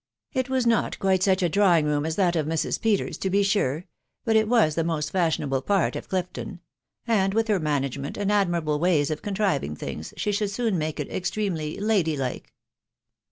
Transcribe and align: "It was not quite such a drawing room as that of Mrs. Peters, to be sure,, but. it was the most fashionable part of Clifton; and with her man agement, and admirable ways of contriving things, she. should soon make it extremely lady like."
"It 0.33 0.49
was 0.49 0.65
not 0.65 0.97
quite 0.97 1.21
such 1.21 1.43
a 1.43 1.47
drawing 1.47 1.85
room 1.85 2.07
as 2.07 2.15
that 2.15 2.35
of 2.35 2.47
Mrs. 2.47 2.81
Peters, 2.81 3.19
to 3.19 3.29
be 3.29 3.43
sure,, 3.43 3.85
but. 4.25 4.35
it 4.35 4.47
was 4.47 4.73
the 4.73 4.83
most 4.83 5.11
fashionable 5.11 5.61
part 5.61 5.95
of 5.95 6.09
Clifton; 6.09 6.59
and 7.05 7.35
with 7.35 7.47
her 7.49 7.59
man 7.59 7.83
agement, 7.83 8.17
and 8.17 8.31
admirable 8.31 8.79
ways 8.79 9.11
of 9.11 9.21
contriving 9.21 9.75
things, 9.75 10.11
she. 10.17 10.31
should 10.31 10.49
soon 10.49 10.79
make 10.79 10.99
it 10.99 11.11
extremely 11.11 11.77
lady 11.79 12.17
like." 12.17 12.51